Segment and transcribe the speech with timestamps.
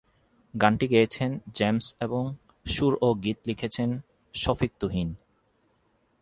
[0.53, 2.23] গানটি গেয়েছেন জেমস এবং
[2.65, 3.89] সুর ও গীত লিখেছেন
[4.33, 5.09] শফিক তুহিন।